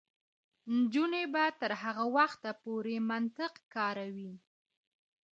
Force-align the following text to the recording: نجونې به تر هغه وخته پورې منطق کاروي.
نجونې 0.77 1.23
به 1.33 1.43
تر 1.59 1.71
هغه 1.83 2.05
وخته 2.17 2.49
پورې 2.63 2.95
منطق 3.09 3.53
کاروي. 3.73 4.33